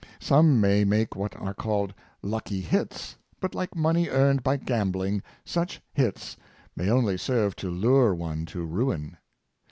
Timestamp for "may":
0.59-0.83, 6.75-6.89